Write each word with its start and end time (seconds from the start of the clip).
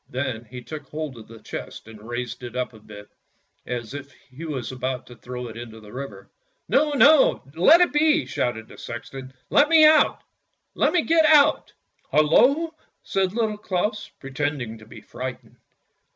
Then 0.09 0.45
he 0.45 0.63
took 0.63 0.87
hold 0.89 1.15
of 1.19 1.27
the 1.27 1.37
chest 1.43 1.87
and 1.87 2.01
raised 2.09 2.41
it 2.41 2.55
up 2.55 2.73
a 2.73 2.79
bit, 2.79 3.07
as 3.67 3.93
if 3.93 4.11
he 4.31 4.45
was 4.45 4.71
about 4.71 5.05
to 5.05 5.15
throw 5.15 5.47
it 5.47 5.55
into 5.55 5.79
the 5.79 5.93
river." 5.93 6.31
No, 6.67 6.93
no! 6.93 7.43
let 7.53 7.81
it 7.81 7.93
be!" 7.93 8.25
shouted 8.25 8.67
the 8.67 8.79
sexton;" 8.79 9.31
let 9.51 9.69
me 9.69 9.81
get 11.03 11.25
out! 11.27 11.73
""Hullo!" 12.11 12.71
said 13.13 13.33
Little 13.33 13.59
Claus, 13.59 14.09
pretending 14.19 14.79
to 14.79 14.87
be 14.87 15.01
frightened. 15.01 15.57